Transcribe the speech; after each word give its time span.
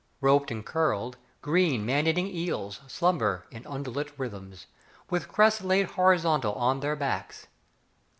Roped 0.19 0.49
and 0.49 0.65
curled, 0.65 1.17
Green 1.43 1.85
man 1.85 2.07
eating 2.07 2.25
eels 2.25 2.81
Slumber 2.87 3.45
in 3.51 3.67
undulate 3.67 4.17
rhythms, 4.17 4.65
With 5.11 5.27
crests 5.27 5.63
laid 5.63 5.91
horizontal 5.91 6.53
on 6.55 6.79
their 6.79 6.95
backs. 6.95 7.45